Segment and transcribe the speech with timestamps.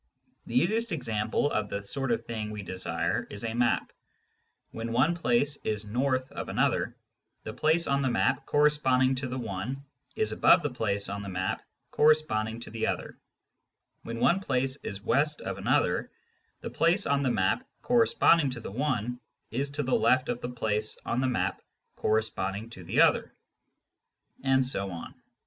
[0.47, 3.93] The easiest example of the sort of thing we desire is a map.
[4.71, 6.95] When one place is north of another,
[7.43, 9.85] the place on the map corresponding to the one
[10.15, 11.61] is above the place on the map
[11.91, 13.19] corresponding to the other;
[14.01, 16.09] when one place is west of another,
[16.61, 19.19] the place on the map corresponding to the one
[19.51, 21.61] is to the left of the place on the map
[21.95, 23.35] corresponding to the other;
[24.43, 25.13] and so on.